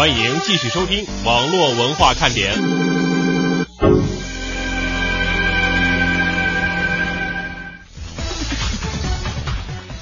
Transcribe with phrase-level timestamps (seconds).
[0.00, 2.54] 欢迎继续收听网络文化看点。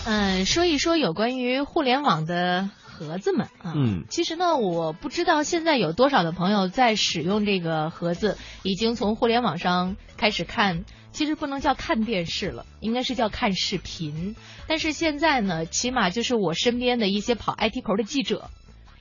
[0.07, 3.73] 嗯，说一说有关于互联网的盒子们啊。
[3.75, 10.85] 嗯，其实呢，我不知道现在有多少的朋友在使用这个盒子，已经从互联网上开始看。
[11.11, 14.37] 其实不能叫看电视了，应该是叫看视频。
[14.69, 18.49] 但是现在呢，起码就是我身边的一些跑 IT 口的记者。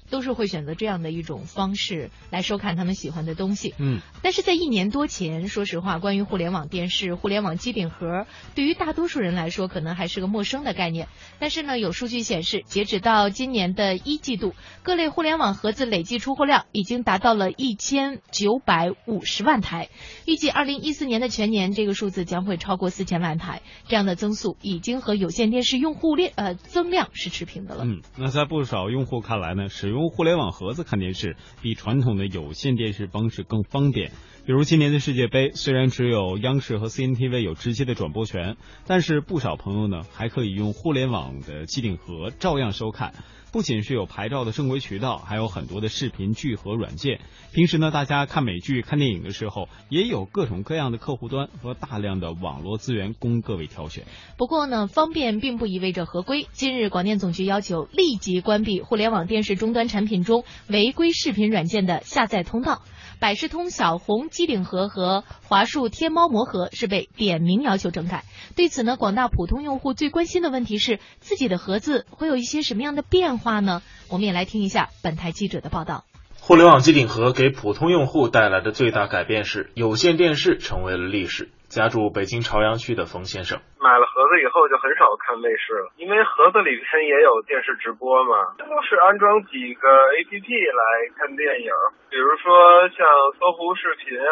[0.09, 3.73] 都是会选择这样的一种方式来收看他们喜欢的东西。
[3.77, 8.25] 嗯，但是在一年多前，说实话，关于互联网电视、互联网机顶盒，
[8.55, 11.07] 对于大多数人来说，可能还是个陌生的概念。
[11.39, 19.89] 但是呢，有数据显示，截止到今年的一季度，各类互联网盒子累计出货量已经达到了一千九百五十万台。
[20.25, 23.61] 预计二零一四年的全年，这个数字将会超过四千万台。
[23.87, 27.83] 这样的增速已经和有线电视用户量呃增量是持平的了。
[27.85, 34.11] 嗯，那在不少用户看来呢，使用用互联网盒子看电视比传统的有线电视方式更方便。
[34.45, 43.13] 比如今年的世界杯，虽然只有央视和 CNTV 有直接的转播权，但是不少朋友呢还可以用互联网的机顶盒照样收看。
[43.57, 47.21] 不仅是有牌照的正规渠道，还有很多的视频聚合软件。
[47.53, 54.03] 平时呢，大家看美剧、看电影的时候，也有各种各样的客户端和大量的网络资源供各位挑选。
[54.37, 56.45] 不过呢，方便并不意味着合规。
[56.51, 62.83] 今日广电总局要求立即关闭互联网电视终端产品中违规视频软件的下载通道。
[63.19, 68.23] 百事通小红机顶盒和华数天猫魔盒是被点名要求整改。
[68.55, 73.81] 对此呢，广大普通用户最关心的问题是自己的盒子会有一些什么样的变化呢？
[74.07, 76.05] 我们也来听一下本台记者的报道。
[76.39, 81.49] 互联网机顶盒给普通用户带来的最大改变是，有线电视成为了历史。
[81.67, 89.83] 家住北京朝阳区的冯先生，买了盒子以后就很少看卫视了，因为盒子里边也有电视直播嘛，都是安装几个
[90.15, 90.81] APP 来
[91.19, 91.69] 看电影，
[92.09, 93.03] 比如说像
[93.35, 94.31] 搜狐视频啊、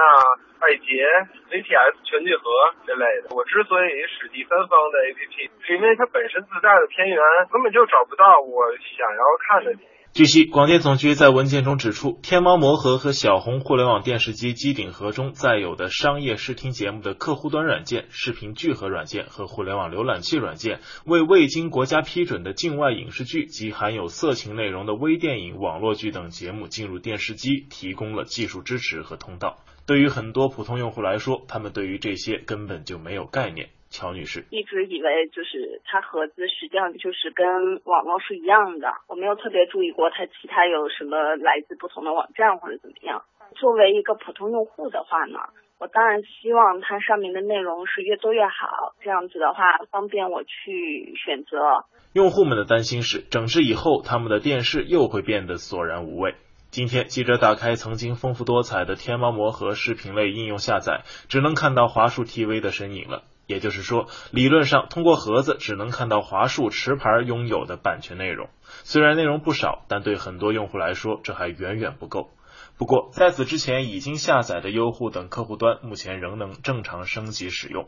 [0.64, 1.04] 爱杰、
[1.52, 2.48] VTS 全聚合
[2.88, 3.36] 这类的。
[3.36, 7.20] 我之所以使第三方的 APP，是因为它本身自带的片源
[7.52, 9.76] 根本就找不到我想要看的。
[10.16, 29.58] 据悉，广电总局在文件中指出，天猫魔盒和小红互联网电视机机顶盒中载有的商业视听节目的客户端软件、视频聚合软件和互联网浏览器软件，为未经国家批准的境外影视剧及含有色情内容的微电影、网络剧等节目进入电视机提供了技术支持和通道。
[29.86, 33.68] 对于很多普通用户来说，他们对于这些根本就没有概念。
[33.96, 43.24] 乔女士一直以为就是它盒子实际上就是跟网络是一样的，我没有特别注意过它其他有什么来自不同的网站或者怎么样。
[43.56, 45.40] 作为一个普通用户的话呢，
[45.80, 51.86] 我当然希望它上面的内容是越多越好，这样子的话方便我去选择。
[52.12, 56.36] 用户们的担心是，整治以后他们的电视又会变得索然无味。
[56.70, 63.24] 今天记者打开曾经丰富多彩的天猫魔盒视频类应用下载，只能看到华数 TV 的身影了。
[63.48, 68.50] 也就是说，理论上通过盒子只能看到华数持牌拥有的版权内容。
[68.84, 72.32] 虽然内容不少，但对很多用户来说，这还远远不够。
[72.78, 77.88] 不过，在此之前已经下载的优酷等客户端，目前仍能正常升级使用。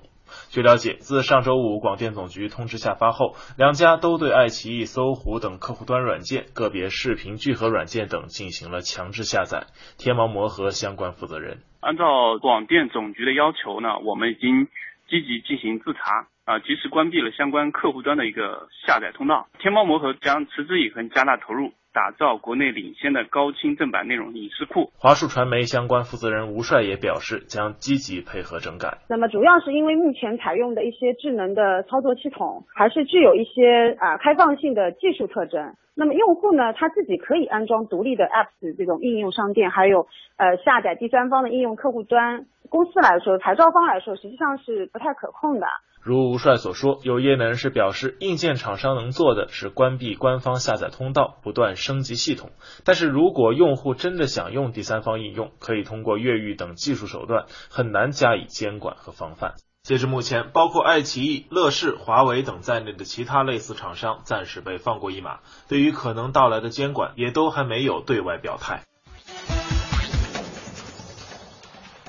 [0.50, 9.68] 据了解，自上周五广电总局通知下发后，两家都对爱奇艺、搜狐等客户端软件、个别视频聚合软件等进行了强制下载。
[9.98, 14.68] 天猫魔盒相关负责人：按照广电总局的要求呢，我们已经。
[15.08, 16.28] 积极进行自查。
[16.48, 19.48] 啊，及时关闭了相关客户端的一个下载通道。
[19.60, 24.90] 天猫魔盒将持之以恒加大投入，打造国内领先的高清正版内容影视库。
[24.98, 29.00] 华数传媒相关负责人吴帅也表示，将积极配合整改。
[29.10, 35.76] 那么主要是因为目前采用的一些智能的操作系统，还是具有一些啊开放性的技术特征。
[35.96, 40.08] 那么用户呢，他自己可以安装独立的 apps 这种应用商店，还有
[40.38, 42.46] 呃下载第三方的应用客户端。
[42.70, 45.68] 公司来说，牌照方来说，实际上是不太可控的。
[46.02, 52.52] 如吴帅所说，有业内人士表示，硬件厂商能做的是关闭官方下载通道，不断升级系统。
[52.86, 59.56] 但是如果用户真的想用第三方应用，可以通过越狱等技术手段，很难加以监管和防范。
[59.84, 65.40] 截至目前，包括爱奇艺、乐视、华为等在内的其他类似厂商暂时被放过一马，
[65.70, 68.84] 对于可能到来的监管，也都还没有对外表态。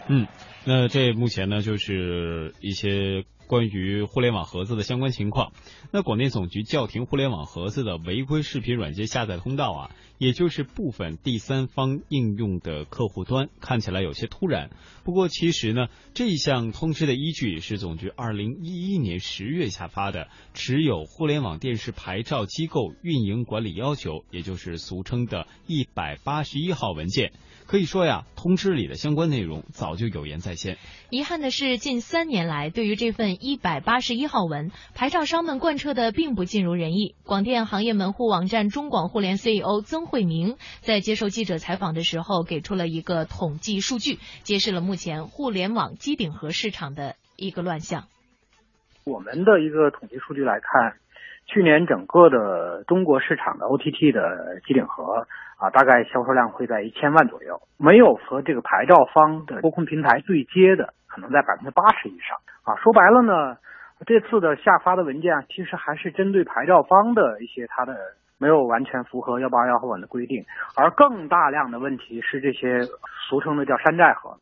[0.08, 0.26] 嗯，
[0.64, 5.52] 那这目前呢，就是一些关于互联网盒子的相关情况。
[5.90, 14.70] 那广电总局叫停互联网盒子的违规视频软件下载通道啊，也就是部分第三方应用的客户端，看起来有些突然。
[15.02, 27.32] 不过其实呢，这一项通知的依据是总局二零一一年十月下发的《持有互联网电视牌照机构运营管理要求》，也就是俗称的一百八十一号文件。
[27.68, 30.78] 可以说呀，通知里的相关内容早就有言在先。
[31.10, 37.14] 遗憾的是，近三年来，对于这份一百八十一号文，牌照商们贯彻的并不尽如人意。
[37.24, 48.04] 广电行业门户网站中广互联 CEO 曾慧明在接受记者采访的时候，给出了一个统计数据，揭示了目前互联网机顶盒市场的一个乱象。
[49.04, 50.96] 我们的一个统计数据来看，
[51.44, 55.28] 去年整个的中国市场的 OTT 的机顶盒。
[55.58, 62.38] 啊，大概销售量会在一千万左右，没有和这个牌照方的播控平台对接的，可能在百分之八十以上。
[62.62, 63.56] 啊，说白了呢，
[64.06, 67.96] 这次的下发的文件啊其实还是针对牌照方的一些它的
[68.38, 70.44] 没有完全符合幺八幺号文的规定，
[70.76, 72.84] 而更大量的问题是这些
[73.28, 74.38] 俗称的叫山寨盒。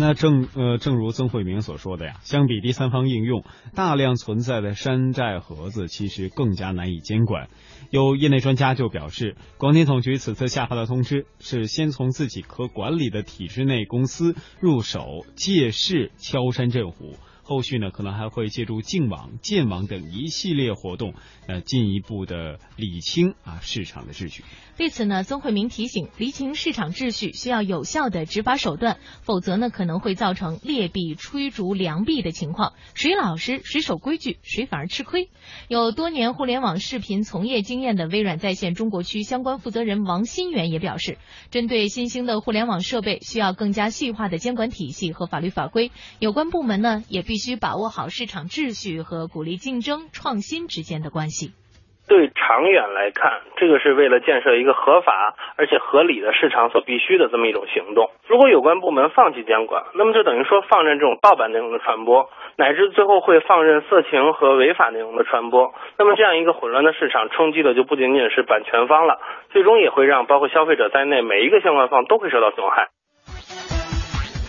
[0.00, 3.44] 那正呃，正如曾慧明所说的呀，相比第三方应用，
[3.74, 7.48] 大量存在的山寨盒子其实更加难以监管。
[7.90, 17.16] 有业内专家就表示，广电总局此次下发的通知是先从自己可管理的体制内公司入手，借势敲山震虎。
[17.50, 21.14] 后续呢，可能还会借助净网、建网等一系列活动，
[21.48, 24.44] 呃，进一步的理清啊市场的秩序。
[24.76, 32.74] 对此呢，曾慧明提醒，厘清市场秩序需要有效的执法手段，否则呢，可能会造成劣币驱逐良币的情况。
[32.94, 35.28] 谁老实，谁守规矩，谁反而吃亏。
[35.66, 41.18] 有多年互联网视频从业经验的微软在线中国区相关负责人王新元也表示，
[41.50, 45.90] 针对新兴的互联网设备，需要更加细化的监管体系和法律法规。
[46.20, 51.56] 有关部门呢，也必须须把握好市场秩序和鼓励竞争创新之间的关系。
[52.10, 58.10] 对长远来看，这个是为了建设一个合法而且合理的市场所必须的这么一种行动。
[58.26, 65.72] 如果有关部门放弃监管，那么就等于说放任这种盗版内容的传播，乃至最后会放任色情和违法内容的传播。
[65.98, 69.20] 那么这样一个混乱的市场，冲击的就不仅仅是版权方了，
[69.52, 72.88] 最终也会让包括消费者在内每一个相关方都会受到损害。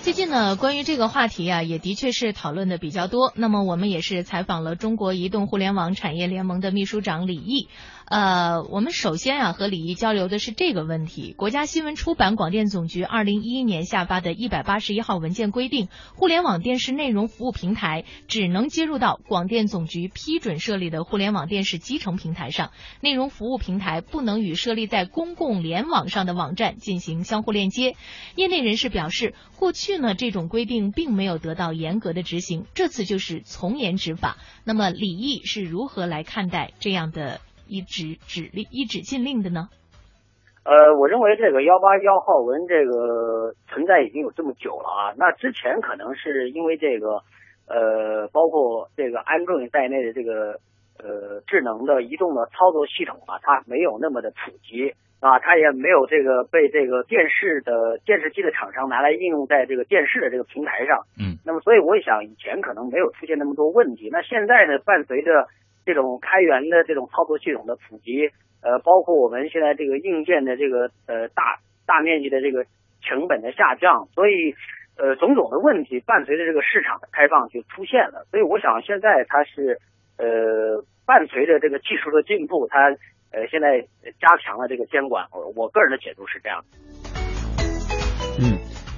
[0.03, 3.31] 最近呢，关于这个话题啊，也的确是讨论的比较多。
[3.35, 7.69] 那么我们也是采访了中国移动互联网产业联盟的秘书长李毅。
[8.05, 27.95] 呃，我们首先啊和李毅交流的是这个问题：国家新闻出版广电总局二零一一年下发的一百八十一号文件规定，互联网电视内容服务平台只能接入到广电总局批准设立的互联网电视集成平台上，内容服务平台不能与设立在公共联网上的网站进行相互链接。
[28.35, 34.37] 业内人士表示，过去呢这种规定并没有得到严格的执行，这次就是从严执法。
[34.65, 37.39] 那么李毅是如何来看待这样的？
[37.71, 39.71] 一纸指令，一纸禁令的呢？
[40.67, 45.15] 呃，我认为这个幺八幺号文这个存在已经有这么久了啊。
[45.15, 47.23] 那之前可能是因为这个，
[47.65, 50.59] 呃，包括这个安卓在内的这个
[50.99, 54.91] 呃智能的移动的操作系统啊，它没有那么的普及
[55.21, 61.07] 啊，它也没有这个被这个电视的电视机的厂商拿来应用在这个电视的这个平台上。
[61.17, 61.39] 嗯。
[61.43, 64.09] 那么，所以我想以前可能没有出现那么多问题。
[64.11, 65.47] 那现在呢，伴随着
[65.85, 68.29] 这种开源的这种操作系统的普及，
[68.61, 72.65] 呃，包括我们现在这个硬件的这个呃大大面积的这个
[73.01, 74.55] 成本的下降，所以
[74.97, 78.25] 呃种种的问题伴随着这个市场的开放就出现了。
[78.29, 79.79] 所以我想现在它是
[80.17, 82.89] 呃伴随着这个技术的进步，它
[83.31, 83.81] 呃现在
[84.19, 85.25] 加强了这个监管。
[85.31, 86.63] 我我个人的解读是这样。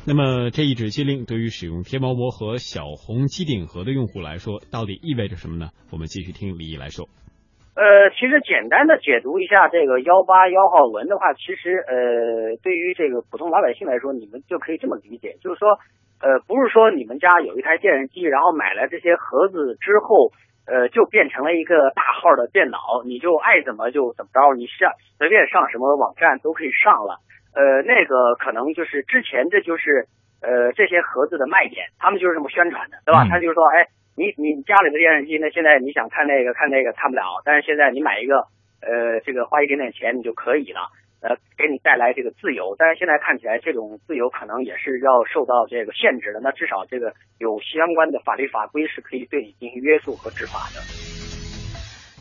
[0.05, 5.71] 那么这一纸禁令对于使用天猫魔盒小红机顶盒的用户来说，到底意味着什么呢？
[5.95, 7.07] 我们继续听李毅来说。
[7.79, 15.79] 呃，其实简单的解读一下这个幺八幺号文的话，其实呃，对于这个普通老百姓来说，你们就可以这么理解，就是说，
[16.19, 20.35] 呃，不是说你们家有一台电视机，然后买了这些盒子之后，
[20.67, 27.23] 呃，就变成了一个大号的电脑，你就爱怎么就怎么着，你上随便上什么网站都可以上了。
[27.55, 30.07] 呃，那个可能就是之前这就是
[30.41, 33.25] 呃这些盒子的卖点，他们就是这么宣传的，对吧？
[33.29, 33.85] 他就是说，哎，
[34.17, 38.47] 你你家里的电视机呢，现在你想看那个看那个看不了，但是现在你买一个
[38.81, 40.89] 呃这个花一点点钱你就可以了，
[41.21, 42.75] 呃，给你带来这个自由。
[42.77, 51.12] 但是现在看起来这种自由可能也是要受到这个限制的，那至少这个有相关的法律法规是可以对你进行约束和执法的。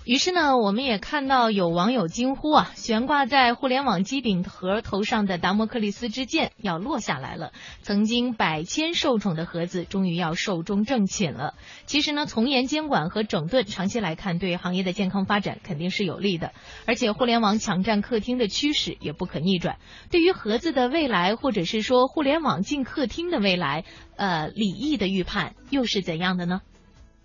[0.04, 7.52] 于是呢，我们也看到有网友惊呼啊，悬挂在互联网机顶盒头上的达摩克利斯之剑要落下来了。
[7.82, 11.54] 曾经百千受宠的盒子，终于要寿终正寝了。
[11.87, 16.52] 其实呢，从严监管和整顿，长期来看，对行业的健康发展肯定是有利的。
[16.85, 19.76] 而且，互联网抢占客厅的趋势也不可逆转。
[20.11, 23.85] 对于盒子的未来，或者是说互联网进客厅的未来，
[24.16, 26.61] 呃，李毅的预判又是怎样的呢？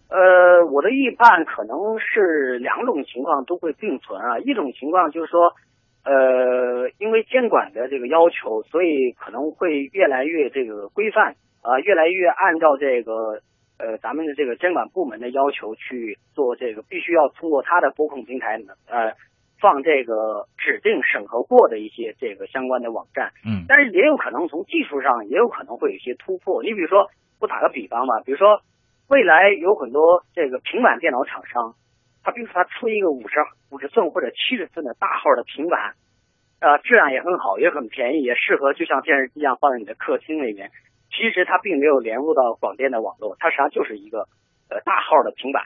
[0.10, 4.40] 呃，我的预判可能是两种情况都会并存啊。
[4.40, 5.52] 一种情况就是说，
[6.06, 13.42] 呃，因为监管的这个要求，所以可能会越来越这个规范啊，越来越按照这个
[13.78, 19.12] 呃咱们的这个监管部门的要求去做这个，必须要通过它的播控平台，呃，
[19.60, 23.34] 放这个指定审核过的一些这个相关的网站。
[23.46, 26.64] 嗯，但是也有可能从技术上也有可能会有一些突破。
[26.64, 27.10] 你比如说，
[27.42, 28.62] 我打个比方吧，比如说。
[29.08, 31.76] 未来有很多这个平板电脑厂商，
[32.24, 33.36] 他比如说他出一个五十
[33.72, 35.96] 五十寸或者七十寸的大号的平板，
[36.60, 40.72] 呃，质量也很好，也很便宜，也适合就像电视机一样放在你的客厅里面。
[41.10, 44.28] 其实它并没有连入到广电的网络，它实际上就是一个
[44.70, 45.64] 呃大号的平板。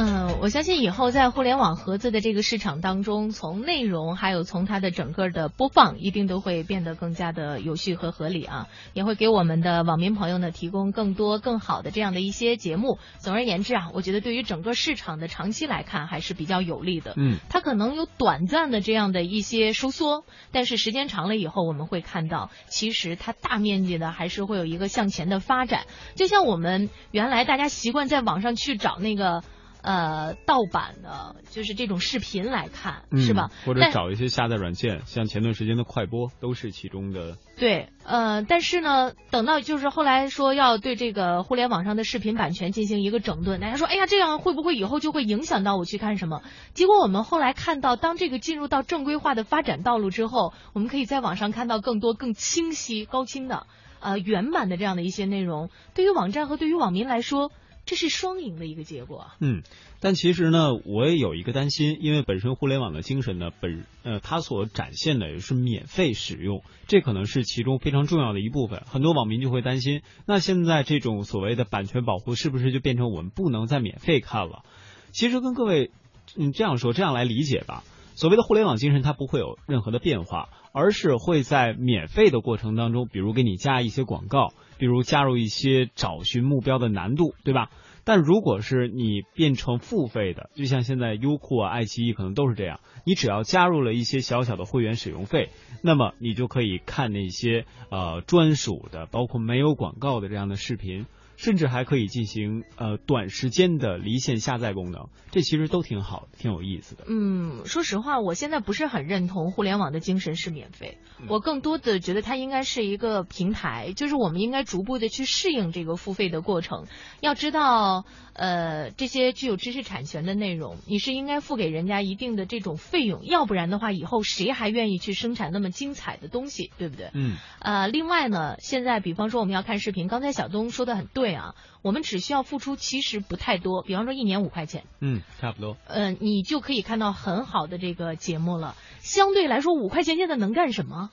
[0.00, 12.98] 嗯，我相信以后在互联网盒子的这个市场当中，从内容还有从它的整个的播放，一定都会变得更加的有序和合理啊，也会给我们的网民朋友呢提供更多更好的这样的一些节目。
[13.18, 17.14] 总而言之啊，我觉得对于整个市场的长期来看还是比较有利的。
[17.16, 25.86] 嗯，它可能有短暂的这样的一些收缩，但是时间长了以后，我们会看到，其实它大面积的还是会有一个向前的发展。
[26.14, 29.42] 就像我们原来大家习惯在网上去找那个。
[29.88, 33.50] 呃，盗版的，就是这种视频来看，是吧？
[33.64, 37.38] 或者找一些下载软件，像前段时间的快播，都是其中的。
[37.56, 46.42] 对，呃，但是呢，等到就是后来说要对这个互联网上的视频版权进行一个整顿，大家说，哎呀，这样会不会以后就会影响到我去看什么？
[46.74, 53.66] 结果我们后来看到，当这个进入到正规化的发展道路之后，我们可以在网上看到更多更清晰、高清的、
[54.00, 55.70] 呃圆满的这样的一些内容。
[55.94, 57.50] 对于网站和对于网民来说。
[57.88, 59.28] 这是双赢的一个结果。
[59.40, 59.62] 嗯，
[59.98, 68.82] 但其实呢，我也有一个担心，因为本身互联网的精神呢，本呃，它所展现的也是免费使用，这可能是其中非常重要的一部分。
[68.84, 74.64] 很多网民就会担心，那现在这种所谓的版权保护，是不是就变成我们不能再免费看了？
[75.10, 75.90] 其实跟各位，
[76.36, 77.84] 嗯，这样说，这样来理解吧。
[78.14, 84.52] 所谓的互联网精神，它不会有任何的变化，而是会在免费的过程当中，比如给你加一些广告。
[84.78, 87.70] 比如加入一些找寻目标的难度，对吧？
[88.04, 95.50] 但如果是你变成付费的，就像现在优酷啊、爱奇艺可能都是这样，你只要加入了一些小小的会员使用费，
[95.82, 101.04] 那么你就可以看那些呃专属的，包括没有广告的这样的视频。
[101.38, 107.04] 甚至还可以进行呃短时间的离线下载功能，这其实都挺好，挺有意思的。
[107.08, 116.86] 嗯，说实话，我现在不是很认同互联网的精神是免费，我更多的觉得它应该是一个平台，就是我们应该逐步的去适应这个付费的过程。
[117.20, 118.04] 要知道，
[118.38, 127.10] 呃，这些具有知识产权的内容，你是应该付给人家一定的这种费用，要不然的话，以后谁还愿意去生产那么精彩的东西，对不对？
[127.12, 127.36] 嗯。
[127.60, 131.18] 呃，另外呢，现在比方说我们要看视频，刚才小东说的很对。
[131.18, 138.76] 对啊，我们只需要付出其实不太多，比方说一年五块钱，嗯，差不多，嗯，你就可以看到很好的这个节目了。
[139.00, 141.10] 相对来说，五块钱现在能干什么？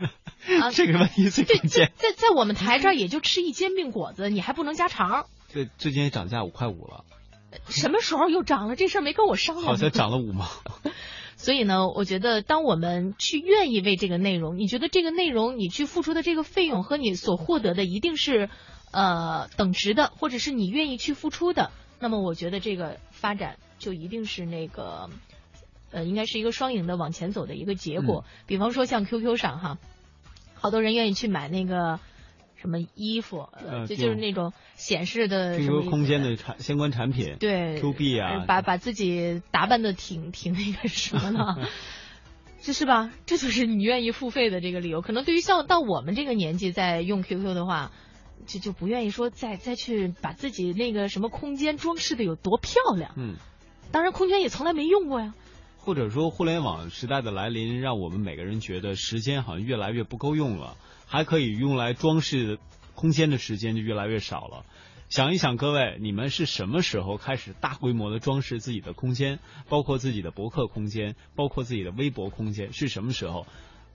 [0.62, 1.90] 啊，这个问题最关键。
[1.96, 5.26] 在在我们台这儿也就吃一煎饼果子，你还不能加肠。
[5.52, 7.04] 对，最近也涨价五块五了。
[7.68, 8.76] 什么时候又涨了？
[8.76, 9.66] 这事儿没跟我商量。
[9.66, 10.46] 好像涨了五毛。
[11.36, 18.48] 所以呢，我觉得当我们去愿意为这个内容，你觉得这个内容你去付出的这个费用和你所获得的一定是。
[18.90, 25.10] 呃，等值的，或者是你愿意去付出的，那么我觉得这个发展就一定是那个，
[25.90, 28.24] 呃，应该是一个双赢的往前走的一个结果。
[28.46, 29.78] 比方说像 QQ 上哈，
[30.54, 32.00] 好多人愿意去买那个
[32.60, 33.48] 什么衣服，
[33.88, 41.68] 就就是那种显示的 QQ 空间的产相关产品，对，Q 币啊，把把自己打扮的挺挺那个什么的，
[42.60, 43.10] 这是吧？
[43.26, 45.00] 这就是你愿意付费的这个理由。
[45.00, 47.90] 可能对于像到我们这个年纪在用 QQ 的话。
[48.46, 53.34] 就就不愿意说再再去把自己那个什么空间装饰的有多漂亮，嗯，
[53.90, 55.34] 当然空间也从来没用过呀。
[55.78, 62.58] 或者说互联网时代的来临，让我们每个人觉得时间好像越来越不够用了，还可以用来装饰
[62.94, 64.66] 空间的时间就越来越少了。
[65.08, 69.38] 想一想，各位，你们是什么时候开始大规模的装饰自己的空间，
[69.70, 73.46] 包括自己的博客空间，包括自己的微博空间，是什么时候？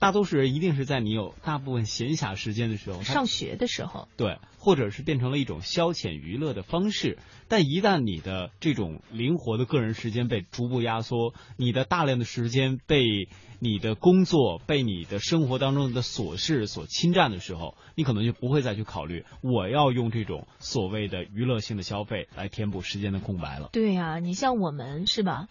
[0.04, 7.16] 大多数人一定是在你有大部分闲暇时间的时候，上学的时候，对，或者是变成了一种消遣娱乐的方式。
[7.48, 13.30] 但一旦你的这种灵活的个人时间被逐步压缩，你的大量的时间被
[13.60, 23.70] 你的工作、被你的生活当中的琐事所侵占的时候，你可能就不会再去考虑我要用这种所谓的娱乐性的消费来填补时间的空白了。
[23.72, 25.48] 对呀、你像我们是吧？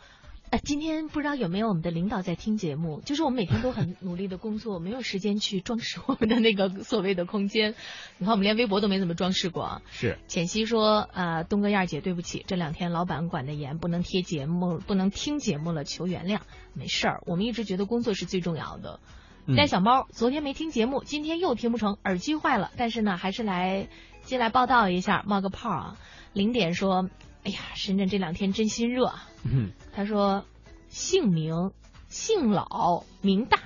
[0.53, 3.01] 哎，今天不知道有没有我们的领导在听节目？
[3.01, 7.73] 就是我们每天都很努力的工作，没有时间去装饰我们的那个所谓的空间。
[8.19, 9.81] 你看，我们连微博都没怎么装饰过啊。
[9.89, 16.41] 是，浅汐说：“呃，东哥、燕儿姐，对不起，这两天老板管得严，不能贴节目，不能听节目了，求原谅。
[16.75, 18.99] 没事儿，我们一直觉得工作是最重要的。
[19.47, 23.87] 嗯带小猫，昨天没听节目，今天又听不成，耳机坏了，但是呢，还是来
[24.21, 25.97] 进来报道一下，冒个泡啊。
[26.31, 27.09] 零点说：
[27.43, 29.29] 哎呀，深圳这两天真心热啊。
[29.43, 30.45] 嗯，他说：
[30.89, 31.71] 姓名、
[32.07, 33.59] 姓老、名大，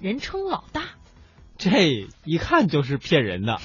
[0.00, 0.82] 人称老大。
[1.58, 3.58] 这一看就是骗人的。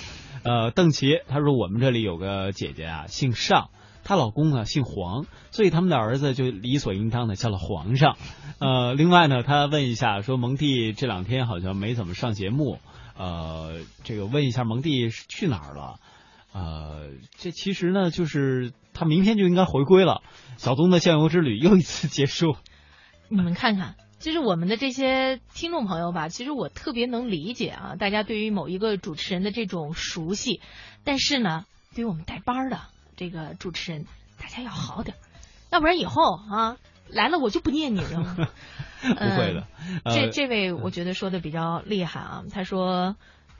[0.43, 3.69] 呃，邓琪他说我们这里有个姐姐啊，姓尚，
[4.03, 8.17] 她老公呢姓黄，所以他们的儿子就理所应当的叫了皇上。
[8.59, 12.79] 呃，另外呢，他问一下说蒙蒂这两天好像没怎么上节目，
[13.17, 15.99] 呃，这个问一下蒙蒂是去哪儿了？
[16.53, 20.23] 呃，这其实呢，就是他明天就应该回归了。
[20.57, 22.55] 小东的酱油之旅又一次结束。
[23.29, 30.61] 你们看看，就是我们的这些听众朋友吧，其实我特别能理解啊，大家对于某一个主持人的这种熟悉，
[31.03, 32.79] 但是呢，对于我们带班的
[33.15, 34.05] 这个主持人，
[34.41, 35.15] 大家要好点，
[35.71, 36.77] 要不然以后啊
[37.07, 38.35] 来了我就不念你了。
[39.01, 39.67] 不会的，
[40.05, 43.15] 呃这这位我觉得说的比较厉害啊，他说。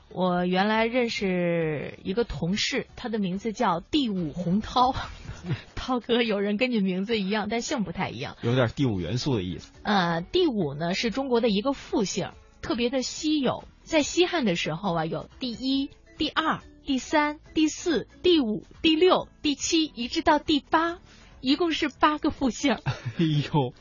[0.10, 4.96] 我原来认识一个同事，他的名字叫第五洪涛，
[5.76, 8.36] 涛哥有人跟你名字一样，但姓不太一样。
[8.42, 9.72] 有点第五元素的意思。
[9.84, 13.66] 呃，第五呢是中国的一个复姓，特别的稀有。
[13.84, 21.00] 在西汉的时候啊，有第一、第二、第三、第四、第五、第六、第七，一直到第八，
[21.40, 22.74] 一共是八个复姓，
[23.18, 23.74] 哎呦，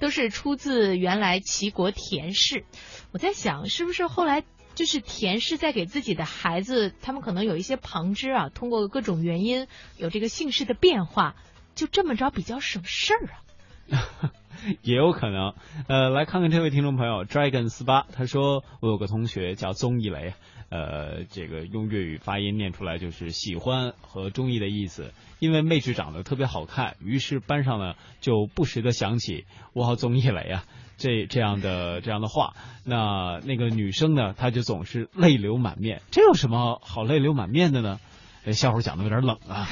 [0.00, 2.64] 都是出自原来齐国田氏。
[3.12, 4.42] 我在想，是不是后来
[4.74, 11.36] 就是田氏在给自己的孩子，他们可能有一些旁支啊，通过各种原因有这个姓氏的变化，
[11.74, 14.32] 就这么着比较省事儿啊。
[14.82, 15.54] 也有可能。
[15.88, 20.32] 呃，来看看这位听众朋友 Dragon 四八，他说我有个同学叫宗一雷，
[20.70, 25.12] 呃，这个用粤语发音念出来就是喜欢和中意的意思。
[25.38, 30.64] 因为妹纸长得特别好看，于是班上呢就不时的想起我好宗一雷啊。
[30.96, 36.02] 这这样的这样的话，那那个女生呢，她就总是泪流满面。
[36.10, 38.00] 这有什么好泪流满面的呢？
[38.44, 39.68] 这笑话讲的有点冷啊。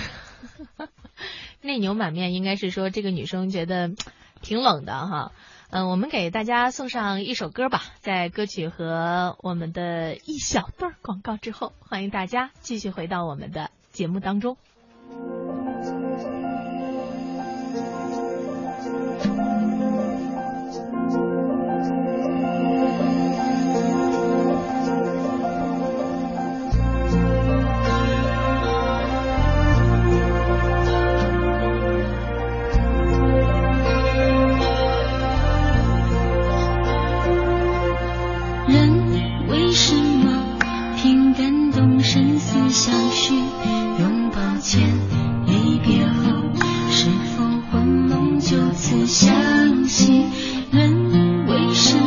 [1.62, 3.90] 泪流满面应该是说这个女生觉得
[4.42, 5.32] 挺冷的哈。
[5.70, 14.58] 嗯、我们给大家送上一首歌吧，在歌曲和我们的一小段广告之后，欢迎大家继续回到我们的节目当中。
[42.70, 43.34] 相许？
[43.98, 44.88] 拥抱前
[45.46, 46.12] 离别后，
[46.90, 50.24] 是否魂梦就此相惜？
[50.70, 51.98] 人为什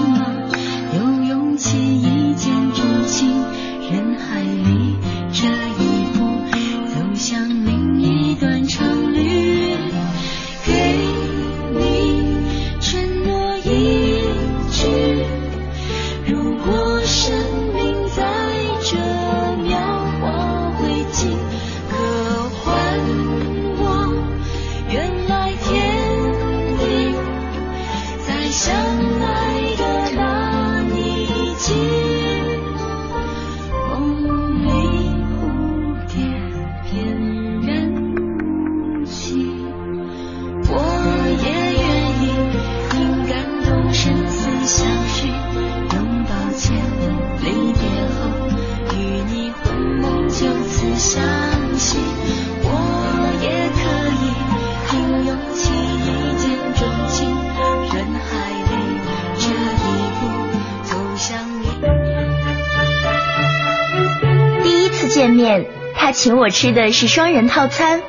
[66.45, 68.03] 我吃的是双人套餐。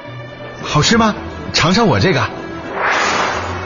[0.62, 1.14] 好吃吗？
[1.54, 2.22] 尝尝我这个。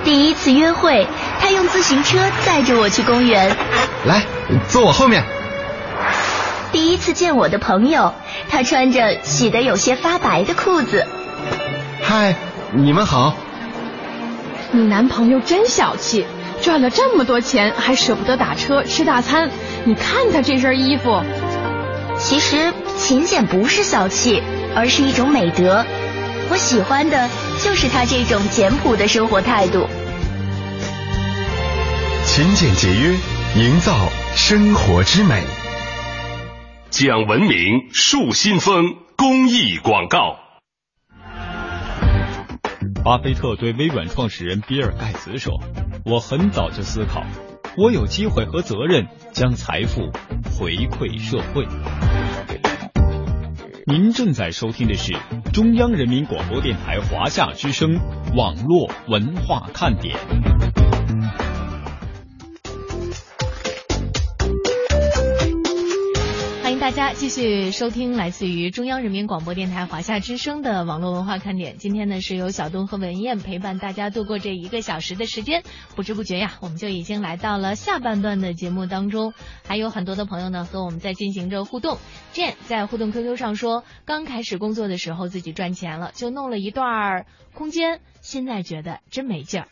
[0.04, 1.08] 第一次约会，
[1.40, 3.56] 他他用自行车载着我去公园。
[4.04, 4.22] 来，
[4.68, 5.24] 坐我后面。
[6.70, 8.14] 第一次见我的朋友，
[8.48, 11.04] 他穿着洗得有些发白的裤子。
[12.00, 12.36] 嗨，
[12.72, 13.34] 你们好。
[14.70, 16.24] 你男朋友真小气，
[16.62, 19.50] 赚了这么多钱还舍不得打车吃大餐。
[19.82, 21.20] 你看他这身衣服。
[22.16, 24.40] 其实勤俭不是小气，
[24.74, 25.84] 而是一种美德。
[26.50, 27.28] 我喜欢的
[27.62, 29.86] 就是他这种简朴的生活态度。
[32.24, 33.16] 勤俭节约，
[33.56, 35.42] 营造生活之美。
[36.90, 40.36] 讲文明树新风公益广告。
[43.04, 45.54] 巴菲特对微软创始人比尔盖茨说
[46.04, 47.22] ：“我很早就思考，
[47.78, 50.02] 我有机会和责任将财富
[50.58, 51.66] 回馈社会。”
[53.90, 55.12] 您正在收听的是
[55.52, 57.98] 中央人民广播电台华夏之声
[58.36, 60.16] 网络文化看点。
[66.90, 71.76] 大家继续收听来自于中央人民广播电台华夏之声的网络文化看点。
[71.78, 75.62] 今天呢，是由小东和文燕陪伴大家度过这一个小时的时间。
[75.94, 79.32] 不知不觉呀，我们就已经来到了下半段的节目当中。
[79.64, 81.96] 还有很多的朋友呢和我们在进行着互动。
[82.34, 87.24] Jane 在互动 QQ 上说，刚开始工作的时候自己赚钱了，就弄了一段
[87.54, 89.68] 空间，现在觉得真没劲儿。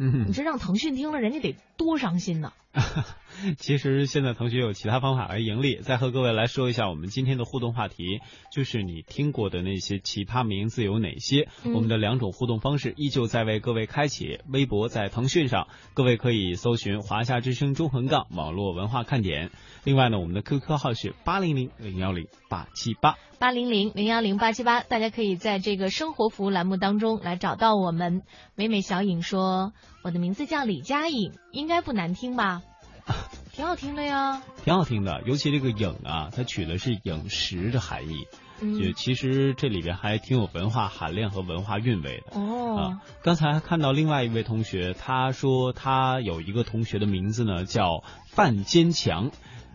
[0.00, 2.52] 嗯，你这让腾讯听了，人家得多伤心呢。
[3.58, 5.76] 其实现在腾讯有其他方法来盈利。
[5.76, 8.20] 再和各位来说一下我们今天的互动话题，
[8.52, 11.48] 就是你听过的那些奇葩名字有哪些？
[11.64, 14.40] 嗯我们的两种互动方式依旧在为各位开启。
[14.48, 19.50] 微博在腾讯上，各位可以搜寻“华夏之声中横杠网络文化看点”。
[19.84, 23.16] 另外呢，我们的 QQ 号是八零零零幺零八七八。
[23.38, 28.22] 八零零零幺零八七八，大家可以在这个生活服务栏目当中来找到我们。
[28.56, 29.72] 美美小影说
[30.02, 32.62] ：“我的名字叫李佳颖，应该不难听吧？
[33.52, 34.42] 挺好听的呀。
[34.64, 38.26] 挺好听的，尤其这个影啊，它取的是饮食的含义，
[38.60, 42.38] 嗯就其实这里边还挺有文化含量和文化韵味的。
[42.38, 49.30] 哦啊，刚才还看到另外一位同学，他说他有一个同学的名字呢叫范坚强，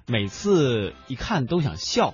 [0.07, 2.13] 每次一看都想笑，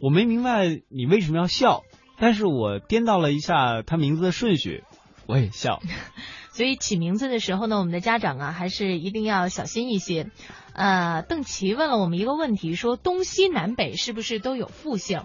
[0.00, 1.82] 我没明白你为什么要笑，
[2.18, 4.82] 但是我颠倒了一下他名字的顺序，
[5.26, 5.80] 我也笑。
[6.54, 10.30] 所以起名字的时候呢，我们的家长啊，还是一定要小心一些。
[10.72, 15.24] 呃，邓琪问了我们一个问题，说东西南北是不是都有复姓？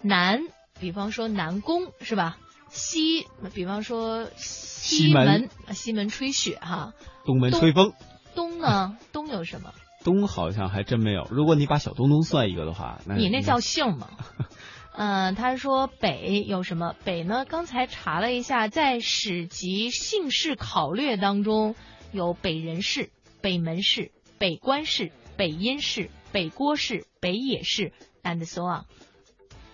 [0.00, 0.40] 南，
[0.78, 2.38] 比方说南宫是吧？
[2.68, 6.92] 西，比方说西门门，西门吹雪哈。
[7.24, 7.92] 东门吹风，
[8.36, 8.96] 东呢？
[9.12, 9.72] 东有什么？
[10.04, 11.26] 东好像还真没有。
[11.30, 14.08] 如果你把小东东算一个的话，那你那叫姓吗？
[14.94, 16.94] 呃，他说北有什么？
[17.04, 17.44] 北呢？
[17.46, 21.74] 刚才查了一下，在史籍姓氏考略当中
[22.12, 28.84] 有北人氏、北门氏、北关氏、北阴氏、北郭氏、北野氏，and so on。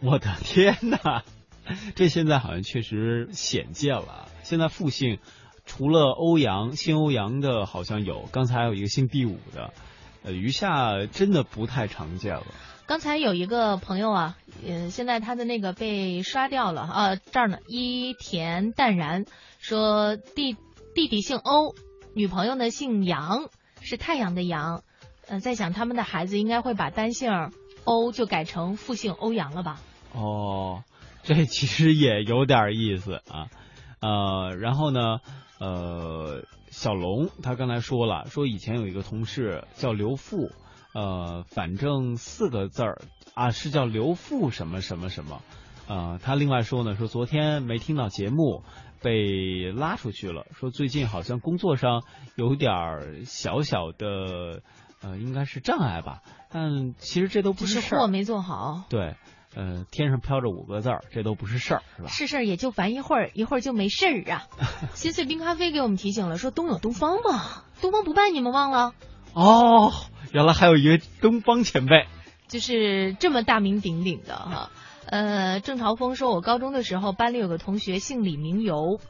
[0.00, 1.24] 我的天哪，
[1.96, 4.28] 这现在好像确实鲜见了。
[4.44, 5.18] 现在复姓
[5.66, 9.74] 除了欧阳姓欧阳的，好像有，刚才还有一个姓第五的，
[10.22, 12.46] 呃，余下真的不太常见了。
[12.88, 19.26] 刚才有一个朋友啊，呃，现在他的那个被刷掉了啊，这儿呢，伊田淡然
[19.58, 20.56] 说弟
[20.94, 21.74] 弟弟姓欧，
[22.14, 23.50] 女朋友呢姓杨，
[23.82, 24.84] 是太阳的阳，
[25.28, 27.50] 呃，在想他们的孩子应该会把单姓
[27.84, 29.82] 欧就改成复姓欧阳了吧？
[30.14, 30.82] 哦，
[31.24, 33.52] 这其实也有点意思啊，
[34.00, 35.18] 呃，然后呢，
[35.60, 40.50] 呃，小龙他刚才说了，说以前有一个同事叫刘富。
[40.94, 43.02] 呃，反正四个字儿
[43.34, 45.42] 啊，是叫刘富什么什么什么。
[45.86, 48.62] 呃，他另外说呢，说昨天没听到节目，
[49.02, 50.46] 被拉出去了。
[50.52, 52.02] 说最近好像工作上
[52.36, 54.62] 有点儿小小的，
[55.02, 56.22] 呃，应该是障碍吧。
[56.50, 58.00] 但其实这都不是事儿。
[58.00, 58.84] 货没做好。
[58.90, 59.16] 对，
[59.54, 62.08] 呃，天上飘着五个字儿，这都不是事儿，是吧？
[62.08, 64.46] 是事儿也就烦一会儿，一会儿就没事儿啊。
[64.94, 68.92] 心碎冰咖啡给我们提醒了，说东有东方嘛，东方不败你们忘了？
[69.38, 69.92] 哦。
[70.30, 72.06] 原来还有一位东方前辈，
[72.48, 74.70] 就是这么大名鼎鼎的哈。
[75.06, 79.00] 呃，郑朝峰说，我高中的时候班里有个同学姓李名游，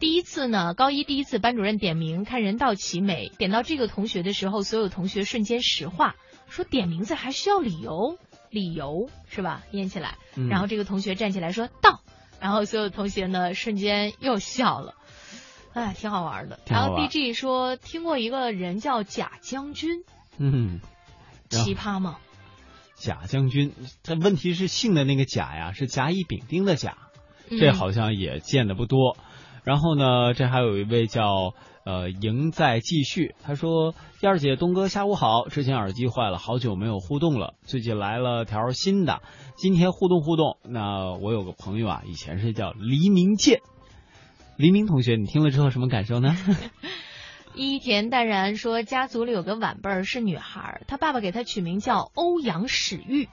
[0.00, 6.16] 第一次呢，高一第一次班主任点名看人到齐美，点到这个同学的时候，所有同学瞬间石化，
[6.48, 8.18] 说点名字还需要理由，
[8.50, 9.62] 理由是吧？
[9.70, 12.00] 念起来，嗯然后这个同学站起来说到，
[12.40, 14.94] 然后所有同学呢瞬间又笑了。
[15.74, 16.58] 哎，挺好玩的。
[16.66, 20.04] 然后 B G 说听过一个人叫贾将军。
[20.38, 20.80] 嗯，
[21.50, 22.16] 奇葩吗？
[22.96, 26.96] 贾将军，他问题是姓的那个贾呀，是甲乙丙丁的甲，
[27.50, 29.16] 嗯这好像也见的不多。
[29.64, 39.22] 然后呢，这还有一位叫呃赢在继续，他说燕儿姐东哥下午好，之前耳机坏了，好久没有互动了，最近来了条新的，
[39.56, 40.58] 今天互动互动。
[40.62, 43.60] 那我有个朋友啊，以前是叫黎明剑，
[44.56, 46.36] 黎明同学，你听了之后什么感受呢？
[47.56, 53.28] 伊田淡然说，家族里有个晚辈儿是女孩儿，她爸爸给她取名叫欧阳史玉。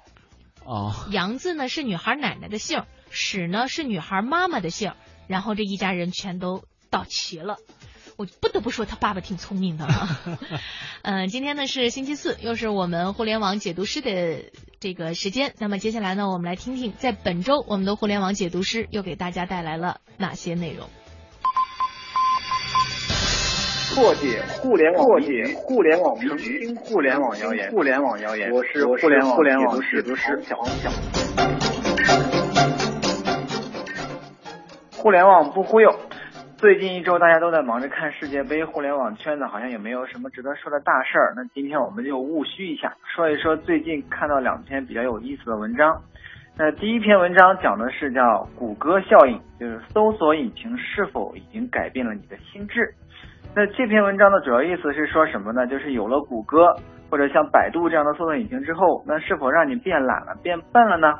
[0.63, 4.93] 哦，杨字呢是女孩奶奶的姓，史呢是女孩妈妈的姓，
[5.27, 7.57] 然后这一家人全都到齐了。
[8.17, 10.19] 我不得不说，他爸爸挺聪明的啊。
[11.01, 15.55] 嗯， 今天呢是星期四，又是我们互联网解读师的这个时间。
[15.57, 20.88] 那么接下来呢，我们来听听，在本周我们的互联网解读师又给大家带来了哪些内容。
[23.93, 28.49] 破解互联网，破解互联网迷局，互联网谣言，互联网谣言。
[28.49, 30.89] 我是互联网互联网解读师小小。
[34.91, 35.93] 互联网不忽悠。
[36.58, 41.34] 最近一周大家都在忙着看世界杯，互联网圈子好像也没有什么值得说的大事儿。
[41.36, 46.01] 那今天我们就务虚一下，说一说最近看到两篇比较有意思的文章。
[46.58, 52.93] 那第一篇文章讲的是叫谷歌效应，就是搜索引擎是否已经改变了你的心智。
[53.54, 55.68] 那这篇文章的主要意思是说什么呢？
[55.68, 56.74] 就是有了谷歌
[57.10, 61.20] 或者像百度这样的搜索引擎之后，那是否让你变懒了、变笨了呢？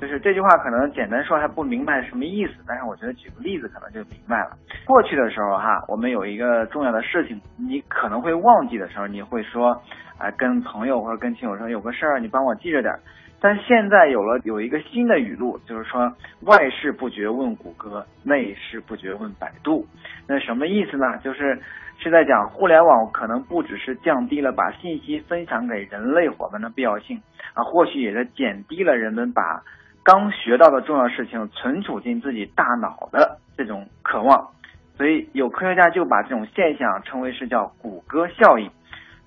[0.00, 4.56] 就是这句话可能简单说还不明白什么意思，但是我觉得举个例子可能就明白了。
[4.86, 9.72] 过去的时候哈，我们有一个重要的事情，你可能会忘记的时候，你会说，
[10.16, 12.98] 啊，跟朋友或者跟亲友说有个事儿，你帮我记着点儿。
[13.40, 19.86] 但现在有了有一个新的语录，就是说外事不决问谷歌，内事不决问百度。
[20.26, 21.16] 那什么意思呢？
[21.18, 21.56] 就是
[21.98, 27.22] 是在讲互联网可能不只是降低了把信息分享给人类伙伴的必要性
[27.54, 29.62] 啊，或许也在减低了人们把
[30.02, 34.48] 刚学到的重要事情存储进自己大脑的这种渴望。
[34.96, 38.68] 所以有科学家就把这种现象称为是叫谷歌效应。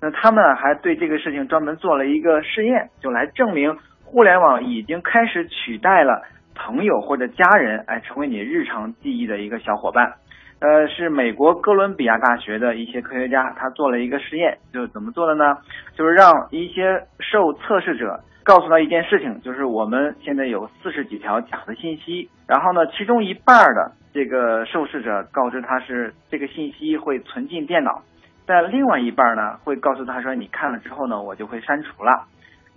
[0.02, 3.78] 那他们还对这个事情专门做了一个试验，就来证明。
[4.12, 6.22] 互联网已经开始取代了
[6.54, 10.16] 朋友或者家人，哎，成为你日常记忆的一个小伙伴。
[10.60, 15.60] 呃，是美国哥伦比亚大学的一些科学家，他做了一个实验，就是怎么做的呢？
[15.96, 28.02] 就是让一些受测试者告诉他一件事情，就是我们现在有四十几条假的信息，然后呢，其中一半的这个受试者告知他是这个信息会存进电脑，
[28.46, 32.26] 但另外一半呢会告诉他说，你看了之后呢，我就会删除了。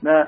[0.01, 0.27] 那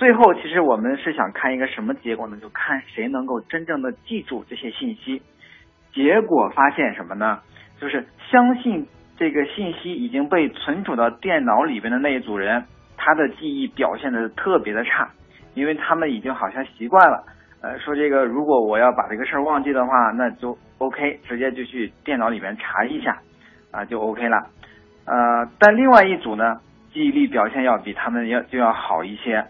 [0.00, 2.38] 最后，其实我们是想看一个什么结果呢？
[2.40, 5.20] 就看谁能够真正的记住这些信息。
[5.92, 7.40] 结果发现什么呢？
[7.78, 8.86] 就是相信
[9.18, 12.64] 这个信息已经被存储到电脑里边的那一组人，
[12.96, 15.06] 他的记忆表现的特别的差，
[15.52, 17.22] 因为他们已经好像习惯了，
[17.60, 23.18] 呃，说这个如果我要把这个事儿忘记的话，那就 OK，直接就去电脑里面查一下，
[23.70, 24.46] 啊，就 OK 了。
[25.04, 26.56] 呃，但另外一组呢，
[26.90, 29.44] 记忆力表现要比他们要就要好一些。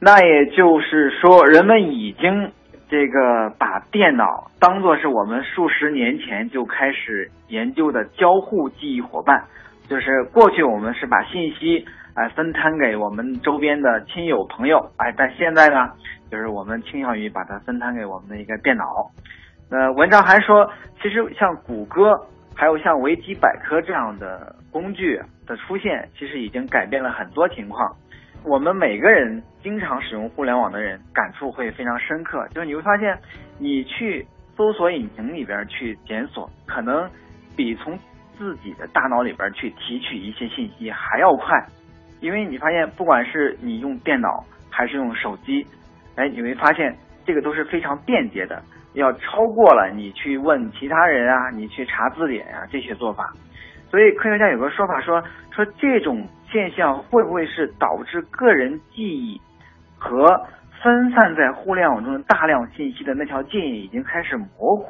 [0.00, 2.50] 那也就是说，人们已经
[2.88, 9.44] 这个把电脑当做是我们数十年前就开始研究的交互记忆伙伴。
[9.88, 11.84] 就是过去我们是把信息
[12.14, 15.90] 哎分摊给我们周边的亲友朋友，哎，但现在呢，
[16.30, 18.84] 就是我们倾向于把它分摊给我们的一个电脑。
[19.70, 20.70] 那文章还说，
[21.02, 22.18] 其实像谷歌，
[22.54, 27.94] 还有像维基百科这样的工具的出现，其实已经改变了很多情况。
[28.42, 32.46] 我们每个人经常使用互联网的人，感触会非常深刻。
[32.48, 33.16] 就是你会发现，
[33.58, 34.26] 你去
[34.56, 37.08] 搜索引擎里边去检索，可能
[37.54, 37.98] 比从
[38.38, 41.62] 自己的大脑里边去提取一些信息还要快。
[42.20, 45.66] 因为你发现，不管是你用电脑还是用手机，
[46.16, 48.62] 哎，你会发现这个都是非常便捷的，
[48.94, 53.32] 要超过了你去问其他人啊，你去查字典啊这些做法。
[53.90, 59.40] 所以科学家有个说法说，说这种现象会不会是导致个人记忆
[59.98, 60.26] 和
[60.82, 64.86] 分散在互联网中的大量信息的那条界限已经开始模糊？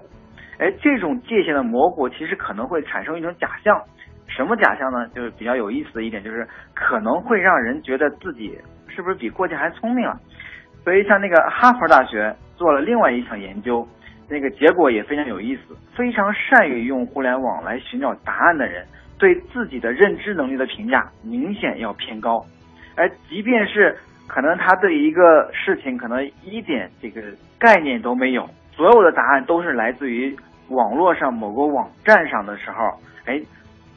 [0.58, 3.82] 哎，这种界限的模糊其实可能会产生一种假象，
[4.26, 5.08] 什么假象呢？
[5.14, 10.18] 就是比较有意思的一点，就是可能会让人觉得自己是不是比过去还聪明了。
[10.84, 13.86] 所以像那个哈佛大学做了另外一项研究。
[14.32, 18.86] 那个结果也非常有意思，非常善于用互联网来寻找答案的人，
[19.20, 22.44] 对自己的认知能力的评价明显要偏高，
[22.96, 27.22] 而即便是可能他对一个事情可能一点这个
[27.59, 30.35] 概念都没有，所有的答案都是来自于
[30.68, 33.40] 网络上某个网站上的时候，哎，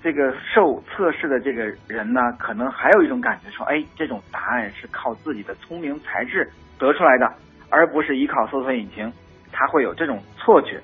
[0.03, 6.45] 这个受测试的这个人呢，可能还有一种感觉说，哎，这种答案是靠自己的聪明才智
[6.77, 7.33] 得出来的，
[7.69, 9.09] 而不是依靠搜索引擎。
[9.55, 10.81] 他会有这种错觉，